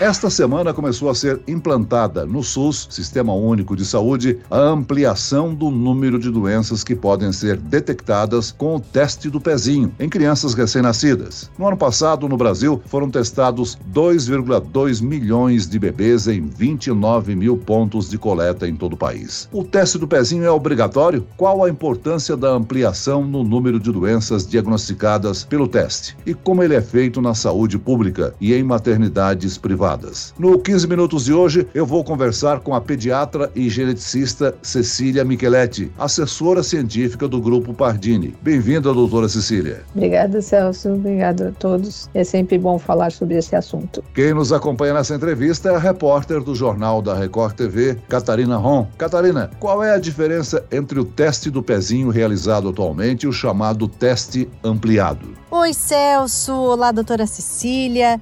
[0.00, 5.70] Esta semana começou a ser implantada no SUS, Sistema Único de Saúde, a ampliação do
[5.70, 11.48] número de doenças que podem ser detectadas com o teste do pezinho em crianças recém-nascidas.
[11.56, 18.10] No ano passado, no Brasil, foram testados 2,2 milhões de bebês em 29 mil pontos
[18.10, 19.48] de coleta em todo o país.
[19.52, 21.24] O teste do pezinho é obrigatório?
[21.36, 26.16] Qual a importância da ampliação no número de doenças diagnosticadas pelo teste?
[26.26, 29.83] E como ele é feito na saúde pública e em maternidades privadas?
[29.84, 30.34] Privadas.
[30.38, 35.92] No 15 Minutos de hoje, eu vou conversar com a pediatra e geneticista Cecília Micheletti,
[35.98, 38.34] assessora científica do Grupo Pardini.
[38.40, 39.82] Bem-vinda, doutora Cecília.
[39.94, 40.90] Obrigada, Celso.
[40.90, 42.08] Obrigado a todos.
[42.14, 44.02] É sempre bom falar sobre esse assunto.
[44.14, 48.86] Quem nos acompanha nessa entrevista é a repórter do Jornal da Record TV, Catarina Ron.
[48.96, 53.86] Catarina, qual é a diferença entre o teste do pezinho realizado atualmente e o chamado
[53.86, 55.28] teste ampliado?
[55.50, 56.52] Oi, Celso.
[56.52, 58.20] Olá, doutora Cecília.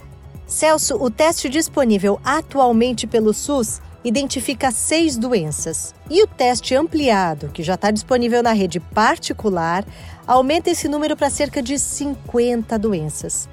[0.52, 5.94] Celso, o teste disponível atualmente pelo SUS identifica seis doenças.
[6.10, 9.82] E o teste ampliado, que já está disponível na rede particular,
[10.26, 13.48] aumenta esse número para cerca de 50 doenças.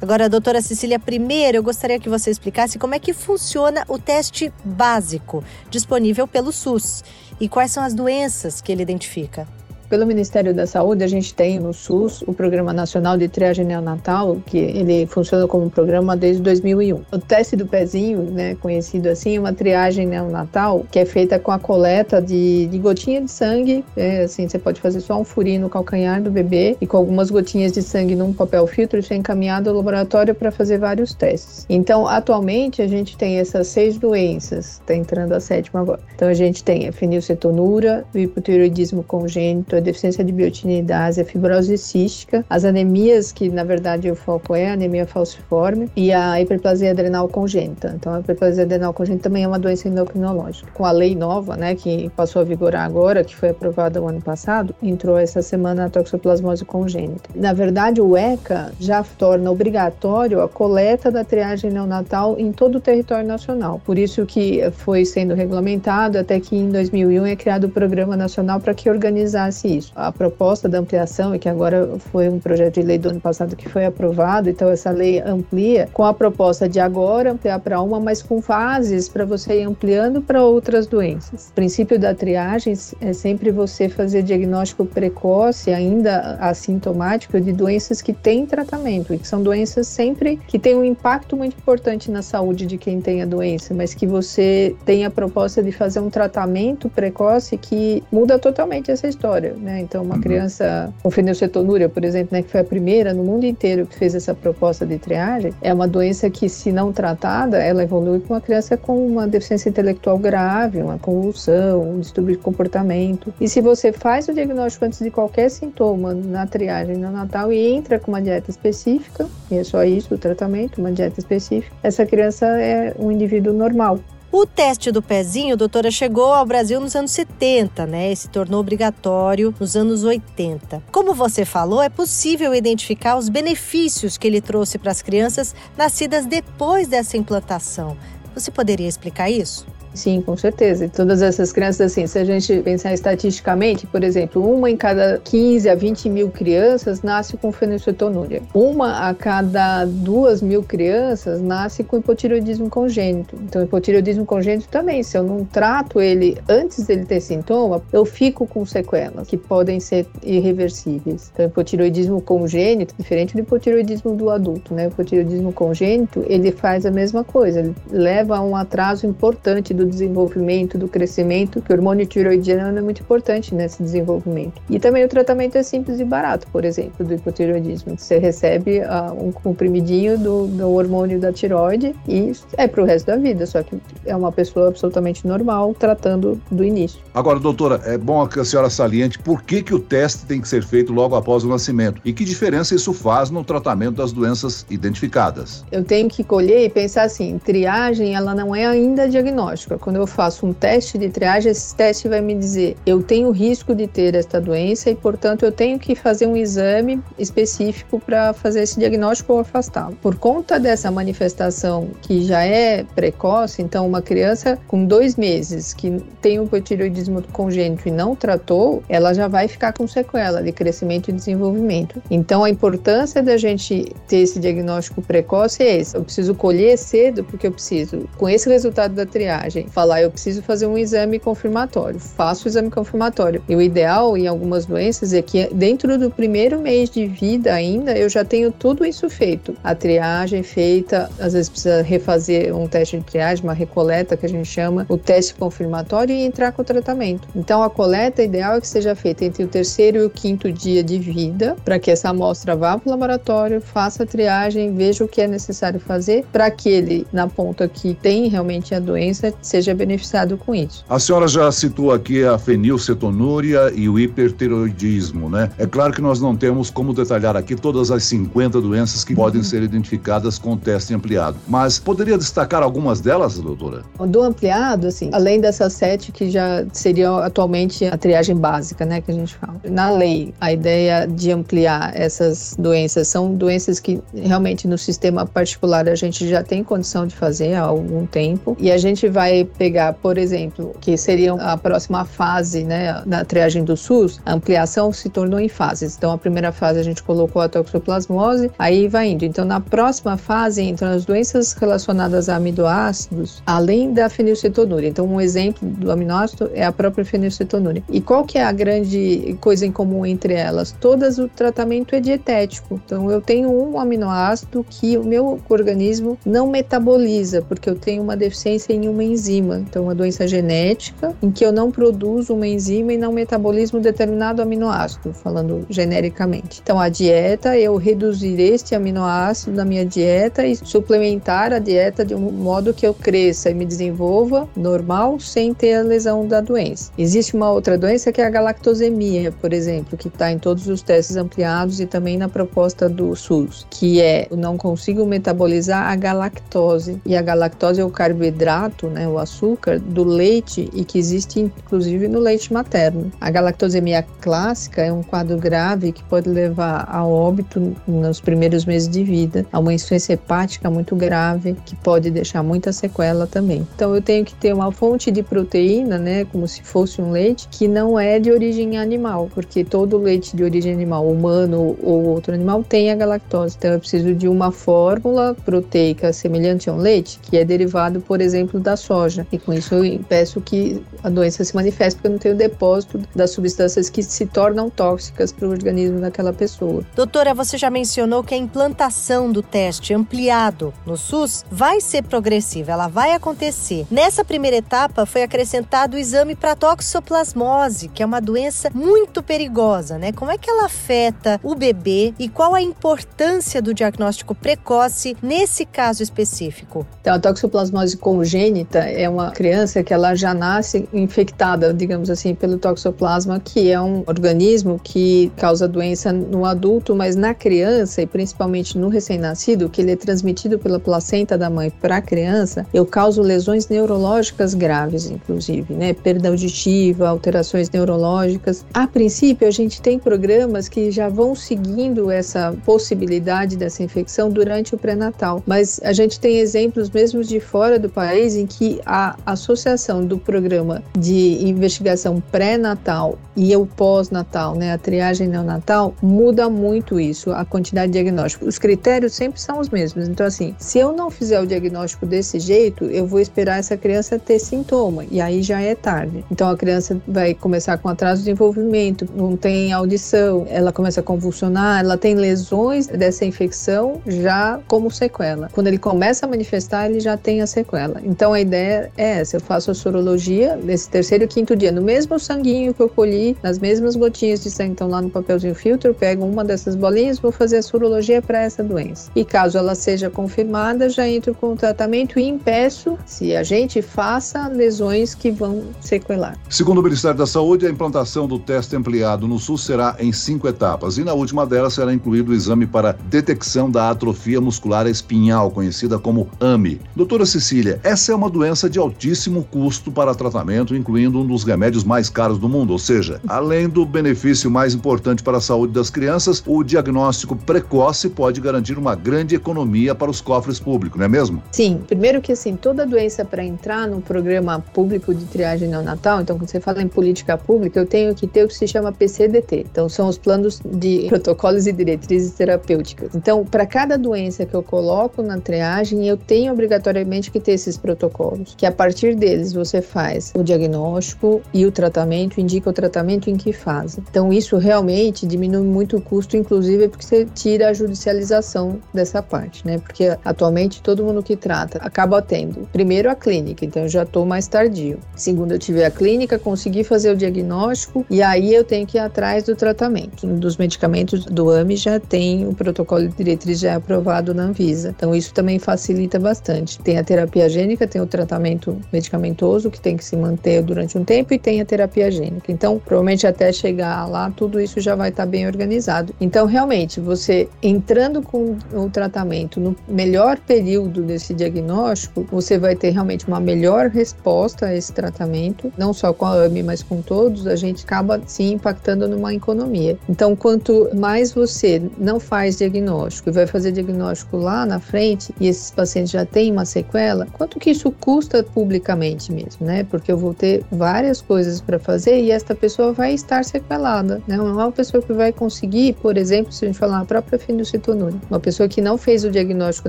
[0.00, 4.52] Agora, doutora Cecília, primeiro eu gostaria que você explicasse como é que funciona o teste
[4.64, 7.02] básico disponível pelo SUS
[7.40, 9.48] e quais são as doenças que ele identifica.
[9.88, 14.38] Pelo Ministério da Saúde, a gente tem no SUS o Programa Nacional de Triagem Neonatal,
[14.46, 17.02] que ele funciona como programa desde 2001.
[17.12, 21.50] O teste do pezinho, né, conhecido assim, é uma triagem neonatal que é feita com
[21.50, 23.84] a coleta de, de gotinha de sangue.
[23.96, 27.30] É, assim, você pode fazer só um furinho no calcanhar do bebê e com algumas
[27.30, 31.66] gotinhas de sangue num papel filtro, isso é encaminhado ao laboratório para fazer vários testes.
[31.68, 36.00] Então, atualmente, a gente tem essas seis doenças, está entrando a sétima agora.
[36.14, 42.44] Então, a gente tem a fenilcetonúria, o hipotiroidismo congênito, deficiência de biotinidase, a fibrose cística,
[42.50, 47.28] as anemias, que na verdade o foco é a anemia falciforme, e a hiperplasia adrenal
[47.28, 47.94] congênita.
[47.96, 50.70] Então, a hiperplasia adrenal congênita também é uma doença endocrinológica.
[50.72, 54.20] Com a lei nova, né, que passou a vigorar agora, que foi aprovada o ano
[54.20, 57.30] passado, entrou essa semana a toxoplasmose congênita.
[57.34, 62.80] Na verdade, o ECA já torna obrigatório a coleta da triagem neonatal em todo o
[62.80, 63.80] território nacional.
[63.84, 68.60] Por isso que foi sendo regulamentado até que em 2001 é criado o Programa Nacional
[68.60, 69.92] para que organizasse isso.
[69.94, 73.56] A proposta da ampliação, e que agora foi um projeto de lei do ano passado
[73.56, 77.98] que foi aprovado, então essa lei amplia com a proposta de agora ampliar para uma,
[78.00, 81.48] mas com fases para você ir ampliando para outras doenças.
[81.48, 88.12] O princípio da triagem é sempre você fazer diagnóstico precoce, ainda assintomático, de doenças que
[88.12, 92.66] têm tratamento, e que são doenças sempre que têm um impacto muito importante na saúde
[92.66, 96.88] de quem tem a doença, mas que você tem a proposta de fazer um tratamento
[96.88, 99.80] precoce que muda totalmente essa história né?
[99.80, 100.20] Então, uma uhum.
[100.20, 104.14] criança com fenilcetonúria, por exemplo, né, que foi a primeira no mundo inteiro que fez
[104.14, 108.40] essa proposta de triagem, é uma doença que, se não tratada, ela evolui com uma
[108.40, 113.32] criança com uma deficiência intelectual grave, uma convulsão, um distúrbio de comportamento.
[113.40, 117.98] E se você faz o diagnóstico antes de qualquer sintoma na triagem neonatal e entra
[117.98, 122.46] com uma dieta específica, e é só isso o tratamento, uma dieta específica, essa criança
[122.46, 123.98] é um indivíduo normal.
[124.36, 128.10] O teste do pezinho, doutora, chegou ao Brasil nos anos 70, né?
[128.10, 130.82] E se tornou obrigatório nos anos 80.
[130.90, 136.26] Como você falou, é possível identificar os benefícios que ele trouxe para as crianças nascidas
[136.26, 137.96] depois dessa implantação.
[138.34, 139.64] Você poderia explicar isso?
[139.94, 140.86] Sim, com certeza.
[140.86, 145.20] E todas essas crianças, assim, se a gente pensar estatisticamente, por exemplo, uma em cada
[145.22, 148.42] 15 a 20 mil crianças nasce com fenilcetonúria.
[148.52, 153.36] Uma a cada duas mil crianças nasce com hipotireoidismo congênito.
[153.40, 158.46] Então, hipotireoidismo congênito também, se eu não trato ele antes dele ter sintoma, eu fico
[158.46, 161.30] com sequelas que podem ser irreversíveis.
[161.32, 164.86] Então, hipotireoidismo congênito, diferente do hipotireoidismo do adulto, né?
[164.86, 169.83] O hipotireoidismo congênito, ele faz a mesma coisa, ele leva a um atraso importante do
[169.84, 174.60] do desenvolvimento, do crescimento, que o hormônio tiroidiano é muito importante nesse desenvolvimento.
[174.68, 177.96] E também o tratamento é simples e barato, por exemplo, do hipotiroidismo.
[177.98, 183.06] Você recebe uh, um comprimidinho do, do hormônio da tiroide e é para o resto
[183.06, 183.76] da vida, só que
[184.06, 187.00] é uma pessoa absolutamente normal tratando do início.
[187.12, 190.48] Agora, doutora, é bom que a senhora saliente por que, que o teste tem que
[190.48, 194.66] ser feito logo após o nascimento e que diferença isso faz no tratamento das doenças
[194.70, 195.64] identificadas.
[195.70, 199.78] Eu tenho que colher e pensar assim, triagem ela não é ainda diagnóstico, diagnóstica.
[199.78, 203.74] Quando eu faço um teste de triagem, esse teste vai me dizer eu tenho risco
[203.74, 208.62] de ter esta doença e, portanto, eu tenho que fazer um exame específico para fazer
[208.62, 209.96] esse diagnóstico ou afastá-lo.
[210.00, 216.02] Por conta dessa manifestação que já é precoce, então uma criança com dois meses que
[216.20, 221.08] tem um hipotireoidismo congênito e não tratou, ela já vai ficar com sequela de crescimento
[221.08, 222.02] e desenvolvimento.
[222.10, 225.96] Então a importância da gente ter esse diagnóstico precoce é esse.
[225.96, 230.42] Eu preciso colher cedo porque eu preciso, com esse resultado da triagem, falar eu preciso
[230.42, 231.98] fazer um exame confirmatório.
[231.98, 233.42] Faço o exame confirmatório.
[233.48, 237.96] E o ideal em algumas doenças é que dentro do primeiro mês de vida ainda
[237.96, 239.56] eu já tenho tudo isso feito.
[239.62, 244.28] A triagem feita, às vezes precisa refazer um teste de triagem, uma recoleta que a
[244.28, 247.28] gente chama, o teste confirmatório e entrar com o tratamento.
[247.34, 250.82] Então a coleta ideal é que seja feita entre o terceiro e o quinto dia
[250.82, 255.08] de vida, para que essa amostra vá para o laboratório, faça a triagem, veja o
[255.08, 259.72] que é necessário fazer para que ele, na ponta que tem realmente a doença, seja
[259.72, 260.84] beneficiado com isso.
[260.88, 265.48] A senhora já citou aqui a fenilcetonúria e o hipertiroidismo, né?
[265.56, 269.44] É claro que nós não temos como detalhar aqui todas as 50 doenças que podem
[269.44, 273.82] ser identificadas com o teste ampliado, mas poderia destacar algumas delas, doutora?
[274.00, 279.12] Do ampliado, assim, além dessas sete que já seriam atualmente a triagem básica, né, que
[279.12, 279.60] a gente fala.
[279.70, 285.88] Na lei, a ideia de ampliar essas doenças são doenças que realmente no sistema particular
[285.88, 289.94] a gente já tem condição de fazer há algum tempo e a gente vai pegar,
[289.94, 295.08] por exemplo, que seria a próxima fase, né, na triagem do SUS, a ampliação se
[295.08, 295.96] tornou em fases.
[295.96, 299.24] Então a primeira fase a gente colocou a toxoplasmose, aí vai indo.
[299.24, 304.88] Então na próxima fase entram as doenças relacionadas a aminoácidos, além da fenilcetonúria.
[304.88, 307.82] Então um exemplo do aminoácido é a própria fenilcetonúria.
[307.88, 310.74] E qual que é a grande coisa em comum entre elas?
[310.80, 312.80] Todas o tratamento é dietético.
[312.84, 318.16] Então eu tenho um aminoácido que o meu organismo não metaboliza, porque eu tenho uma
[318.16, 319.23] deficiência em uma enzima.
[319.32, 323.80] Então uma doença genética em que eu não produzo uma enzima e não metabolizo um
[323.80, 326.60] determinado aminoácido, falando genericamente.
[326.62, 332.14] Então a dieta, eu reduzir este aminoácido na minha dieta e suplementar a dieta de
[332.14, 336.90] um modo que eu cresça e me desenvolva normal sem ter a lesão da doença.
[336.96, 340.82] Existe uma outra doença que é a galactosemia, por exemplo, que está em todos os
[340.82, 345.96] testes ampliados e também na proposta do SUS, que é eu não consigo metabolizar a
[345.96, 347.00] galactose.
[347.04, 352.18] E a galactose é o carboidrato, né, açúcar do leite e que existe inclusive no
[352.18, 353.10] leite materno.
[353.20, 358.88] A galactosemia clássica é um quadro grave que pode levar a óbito nos primeiros meses
[358.88, 363.66] de vida, a uma insuficiência hepática muito grave que pode deixar muita sequela também.
[363.74, 367.48] Então eu tenho que ter uma fonte de proteína, né, como se fosse um leite,
[367.50, 372.34] que não é de origem animal, porque todo leite de origem animal, humano ou outro
[372.34, 373.56] animal, tem a galactose.
[373.58, 378.20] Então eu preciso de uma fórmula proteica semelhante a um leite, que é derivado, por
[378.20, 379.26] exemplo, da soja.
[379.30, 383.00] E com isso eu impeço que a doença se manifeste, porque eu não tenho depósito
[383.14, 386.82] das substâncias que se tornam tóxicas para o organismo daquela pessoa.
[386.94, 392.72] Doutora, você já mencionou que a implantação do teste ampliado no SUS vai ser progressiva,
[392.72, 393.86] ela vai acontecer.
[393.90, 399.98] Nessa primeira etapa foi acrescentado o exame para toxoplasmose, que é uma doença muito perigosa,
[399.98, 400.12] né?
[400.12, 405.64] Como é que ela afeta o bebê e qual a importância do diagnóstico precoce nesse
[405.64, 406.86] caso específico?
[407.00, 412.58] Então, a toxoplasmose congênita é uma criança que ela já nasce infectada, digamos assim, pelo
[412.58, 418.78] toxoplasma, que é um organismo que causa doença no adulto, mas na criança e principalmente
[418.78, 423.22] no recém-nascido, que ele é transmitido pela placenta da mãe para a criança, eu causo
[423.22, 425.92] lesões neurológicas graves, inclusive, né?
[425.92, 428.64] Perda auditiva, alterações neurológicas.
[428.72, 434.74] A princípio, a gente tem programas que já vão seguindo essa possibilidade dessa infecção durante
[434.74, 439.16] o pré-natal, mas a gente tem exemplos mesmo de fora do país em que a
[439.24, 447.00] associação do programa de investigação pré-natal e o pós-natal, né, a triagem neonatal, muda muito
[447.00, 448.46] isso, a quantidade de diagnóstico.
[448.46, 450.08] Os critérios sempre são os mesmos.
[450.08, 454.18] Então, assim, se eu não fizer o diagnóstico desse jeito, eu vou esperar essa criança
[454.18, 456.24] ter sintoma e aí já é tarde.
[456.30, 461.02] Então, a criança vai começar com atraso de desenvolvimento, não tem audição, ela começa a
[461.02, 465.48] convulsionar, ela tem lesões dessa infecção já como sequela.
[465.52, 468.00] Quando ele começa a manifestar, ele já tem a sequela.
[468.04, 468.90] Então, a ideia é
[469.20, 472.88] essa: eu faço a sorologia nesse terceiro e quinto dia, no mesmo sanguinho que eu
[472.88, 476.74] colhi, nas mesmas gotinhas de sangue, então lá no papelzinho filtro, eu pego uma dessas
[476.74, 479.10] bolinhas, vou fazer a sorologia para essa doença.
[479.14, 483.80] E caso ela seja confirmada, já entro com o tratamento e impeço, se a gente
[483.82, 486.38] faça lesões que vão sequelar.
[486.48, 490.48] Segundo o Ministério da Saúde, a implantação do teste ampliado no SUS será em cinco
[490.48, 495.50] etapas e na última delas será incluído o exame para detecção da atrofia muscular espinhal,
[495.50, 496.80] conhecida como AMI.
[496.94, 501.44] Doutora Cecília, essa é uma doença doença de altíssimo custo para tratamento, incluindo um dos
[501.44, 502.72] remédios mais caros do mundo.
[502.72, 508.08] Ou seja, além do benefício mais importante para a saúde das crianças, o diagnóstico precoce
[508.08, 511.42] pode garantir uma grande economia para os cofres públicos, não é mesmo?
[511.52, 511.80] Sim.
[511.86, 516.48] Primeiro que assim, toda doença para entrar no programa público de triagem neonatal, então quando
[516.48, 519.66] você fala em política pública, eu tenho que ter o que se chama PCDT.
[519.70, 523.14] Então são os planos de protocolos e diretrizes terapêuticas.
[523.14, 527.76] Então, para cada doença que eu coloco na triagem, eu tenho obrigatoriamente que ter esses
[527.76, 533.30] protocolos, que a partir deles você faz o diagnóstico e o tratamento, indica o tratamento
[533.30, 534.02] em que fase.
[534.08, 539.66] Então, isso realmente diminui muito o custo, inclusive porque você tira a judicialização dessa parte,
[539.66, 539.78] né?
[539.78, 544.24] Porque atualmente todo mundo que trata acaba tendo primeiro a clínica, então eu já estou
[544.24, 544.98] mais tardio.
[545.16, 549.00] Segundo, eu tive a clínica, consegui fazer o diagnóstico e aí eu tenho que ir
[549.00, 550.26] atrás do tratamento.
[550.26, 554.94] Um dos medicamentos do AMI já tem o protocolo de diretriz já aprovado na Anvisa.
[554.96, 556.78] Então, isso também facilita bastante.
[556.80, 561.04] Tem a terapia gênica, tem o tratamento medicamentoso que tem que se manter durante um
[561.04, 562.50] tempo e tem a terapia gênica.
[562.50, 566.14] Então, provavelmente até chegar lá, tudo isso já vai estar bem organizado.
[566.20, 572.90] Então, realmente, você entrando com o tratamento no melhor período desse diagnóstico, você vai ter
[572.90, 577.46] realmente uma melhor resposta a esse tratamento, não só com a AMI, mas com todos,
[577.46, 579.98] a gente acaba sim impactando numa economia.
[580.08, 585.48] Então, quanto mais você não faz diagnóstico e vai fazer diagnóstico lá na frente e
[585.48, 589.84] esses pacientes já têm uma sequela, quanto que isso custa publicamente mesmo, né?
[589.84, 594.36] Porque eu vou ter várias coisas para fazer e esta pessoa vai estar sequelada, né?
[594.36, 597.38] Não é uma pessoa que vai conseguir, por exemplo, se a gente falar a própria
[597.38, 599.88] fenilcetonúria, uma pessoa que não fez o diagnóstico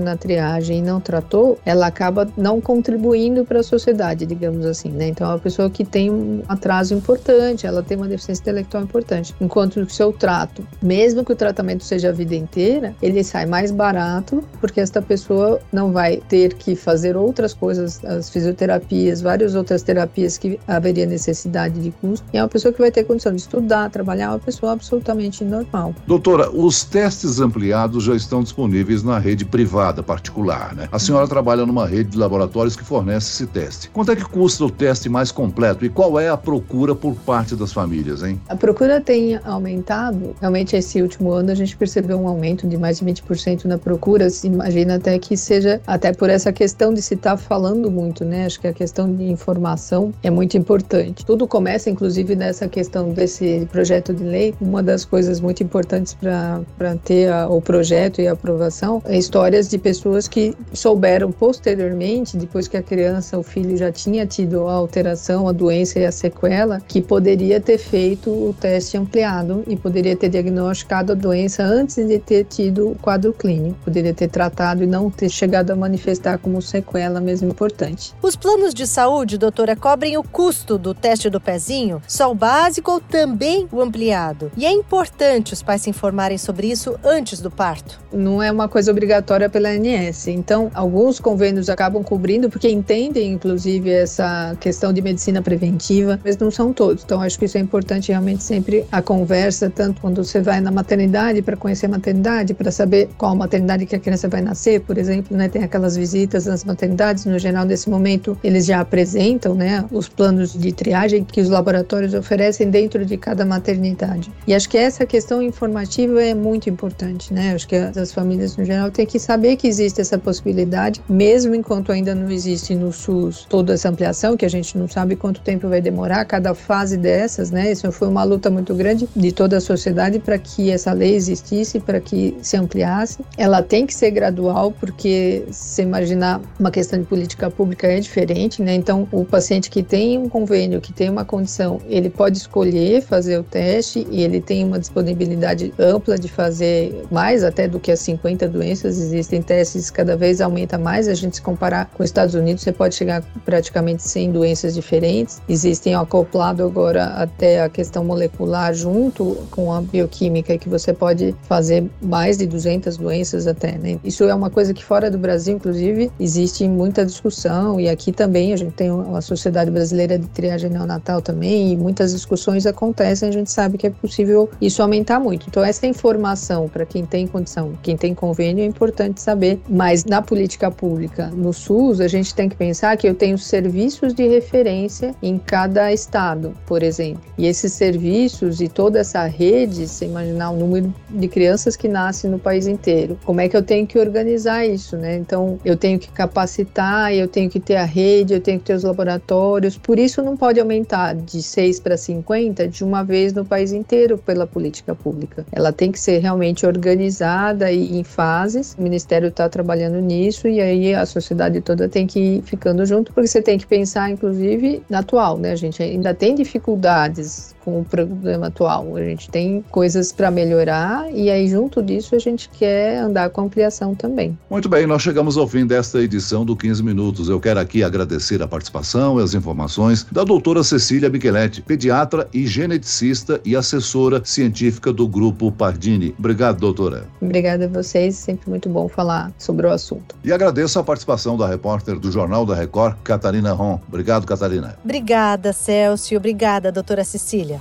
[0.00, 5.08] na triagem e não tratou, ela acaba não contribuindo para a sociedade, digamos assim, né?
[5.08, 9.34] Então é uma pessoa que tem um atraso importante, ela tem uma deficiência intelectual importante,
[9.40, 13.70] enquanto o seu trato, mesmo que o tratamento seja a vida inteira, ele sai mais
[13.70, 19.82] barato porque esta pessoa não vai ter que fazer outras coisas, as fisioterapias, várias outras
[19.82, 22.26] terapias que haveria necessidade de custo.
[22.32, 25.94] E é uma pessoa que vai ter condição de estudar, trabalhar, uma pessoa absolutamente normal.
[26.06, 30.88] Doutora, os testes ampliados já estão disponíveis na rede privada particular, né?
[30.90, 33.90] A senhora trabalha numa rede de laboratórios que fornece esse teste.
[33.90, 37.54] Quanto é que custa o teste mais completo e qual é a procura por parte
[37.54, 38.40] das famílias, hein?
[38.48, 40.34] A procura tem aumentado.
[40.40, 44.28] Realmente, esse último ano a gente percebeu um aumento de mais de 20% na procura.
[44.30, 48.15] Se imagina até que seja até por essa questão de se estar tá falando muito,
[48.24, 48.46] né?
[48.46, 51.24] Acho que a questão de informação é muito importante.
[51.24, 54.54] Tudo começa, inclusive, nessa questão desse projeto de lei.
[54.60, 59.68] Uma das coisas muito importantes para ter a, o projeto e a aprovação é histórias
[59.68, 64.72] de pessoas que souberam posteriormente, depois que a criança, o filho já tinha tido a
[64.72, 70.16] alteração, a doença e a sequela, que poderia ter feito o teste ampliado e poderia
[70.16, 73.76] ter diagnosticado a doença antes de ter tido o quadro clínico.
[73.84, 78.05] Poderia ter tratado e não ter chegado a manifestar como sequela mesmo importante.
[78.22, 82.90] Os planos de saúde, doutora, cobrem o custo do teste do pezinho, só o básico
[82.90, 84.50] ou também o ampliado?
[84.56, 88.00] E é importante os pais se informarem sobre isso antes do parto?
[88.12, 90.28] Não é uma coisa obrigatória pela ANS.
[90.28, 96.50] Então, alguns convênios acabam cobrindo porque entendem, inclusive, essa questão de medicina preventiva, mas não
[96.50, 97.02] são todos.
[97.04, 100.70] Então, acho que isso é importante realmente sempre a conversa, tanto quando você vai na
[100.70, 104.98] maternidade para conhecer a maternidade, para saber qual maternidade que a criança vai nascer, por
[104.98, 105.48] exemplo, né?
[105.48, 107.95] Tem aquelas visitas nas maternidades, no geral, nesse momento,
[108.42, 113.44] eles já apresentam, né, os planos de triagem que os laboratórios oferecem dentro de cada
[113.44, 114.30] maternidade.
[114.46, 117.54] E acho que essa questão informativa é muito importante, né?
[117.54, 121.92] Acho que as famílias, no geral, têm que saber que existe essa possibilidade, mesmo enquanto
[121.92, 125.68] ainda não existe no SUS toda essa ampliação, que a gente não sabe quanto tempo
[125.68, 127.72] vai demorar cada fase dessas, né?
[127.72, 131.80] Isso foi uma luta muito grande de toda a sociedade para que essa lei existisse,
[131.80, 133.18] para que se ampliasse.
[133.36, 138.62] Ela tem que ser gradual, porque se imaginar uma questão de política pública é diferente,
[138.62, 138.74] né?
[138.74, 143.38] Então, o paciente que tem um convênio, que tem uma condição, ele pode escolher fazer
[143.38, 148.00] o teste e ele tem uma disponibilidade ampla de fazer mais até do que as
[148.00, 148.98] 50 doenças.
[148.98, 151.08] Existem testes cada vez aumenta mais.
[151.08, 155.40] A gente se comparar com os Estados Unidos, você pode chegar praticamente 100 doenças diferentes.
[155.48, 161.84] Existem acoplado agora até a questão molecular junto com a bioquímica que você pode fazer
[162.00, 163.98] mais de 200 doenças até, né?
[164.04, 168.52] Isso é uma coisa que fora do Brasil, inclusive, existe muita discussão e aqui também
[168.52, 173.32] a gente tem uma sociedade brasileira de triagem neonatal também e muitas discussões acontecem, a
[173.32, 175.46] gente sabe que é possível isso aumentar muito.
[175.48, 180.22] Então essa informação para quem tem condição, quem tem convênio é importante saber, mas na
[180.22, 185.14] política pública, no SUS, a gente tem que pensar que eu tenho serviços de referência
[185.22, 187.22] em cada estado, por exemplo.
[187.38, 192.30] E esses serviços e toda essa rede, você imaginar o número de crianças que nascem
[192.30, 195.16] no país inteiro, como é que eu tenho que organizar isso, né?
[195.16, 198.66] Então, eu tenho que capacitar, eu tenho que que ter a rede, eu tenho que
[198.66, 199.78] ter os laboratórios.
[199.78, 204.18] Por isso não pode aumentar de 6 para 50 de uma vez no país inteiro
[204.18, 205.46] pela política pública.
[205.50, 208.76] Ela tem que ser realmente organizada e em fases.
[208.78, 213.12] O Ministério está trabalhando nisso e aí a sociedade toda tem que ir ficando junto,
[213.12, 215.52] porque você tem que pensar, inclusive, na atual, né?
[215.52, 218.94] A gente ainda tem dificuldades com o programa atual.
[218.96, 223.40] A gente tem coisas para melhorar e aí junto disso a gente quer andar com
[223.40, 224.38] ampliação também.
[224.48, 227.28] Muito bem, nós chegamos ao fim desta edição do 15 minutos.
[227.28, 232.44] Eu quero aqui agradecer a participação e as informações da doutora Cecília Micheletti, pediatra e
[232.44, 236.12] geneticista e assessora científica do grupo Pardini.
[236.18, 237.04] Obrigado, doutora.
[237.22, 240.16] Obrigada a vocês, sempre muito bom falar sobre o assunto.
[240.24, 243.78] E agradeço a participação da repórter do Jornal da Record, Catarina Ron.
[243.86, 244.76] Obrigado, Catarina.
[244.82, 246.16] Obrigada, Celso.
[246.16, 247.60] Obrigada, doutora Cecília.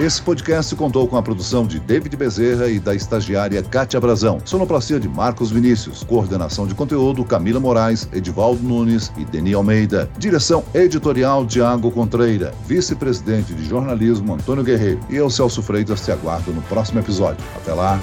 [0.00, 4.98] Esse podcast contou com a produção de David Bezerra e da estagiária Kátia Brazão, sonoplastia
[4.98, 11.44] de Marcos Vinícius, coordenação de conteúdo Camila Moraes, Edivaldo Nunes e Deni Almeida, direção editorial
[11.44, 15.00] Tiago Contreira, vice-presidente de jornalismo Antônio Guerreiro.
[15.10, 17.44] E eu, Celso Freitas, te aguardo no próximo episódio.
[17.56, 18.00] Até lá!